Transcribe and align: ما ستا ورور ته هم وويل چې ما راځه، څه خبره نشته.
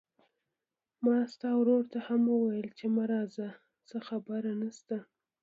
ما 1.03 1.17
ستا 1.31 1.49
ورور 1.57 1.83
ته 1.93 1.99
هم 2.07 2.21
وويل 2.33 2.67
چې 2.77 2.85
ما 2.95 3.03
راځه، 3.13 3.47
څه 3.87 3.97
خبره 4.07 4.51
نشته. 4.61 4.97